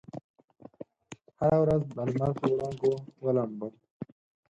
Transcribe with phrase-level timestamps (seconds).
[1.39, 2.91] هره ورځ دلمر په وړانګو
[3.23, 3.73] ولامبم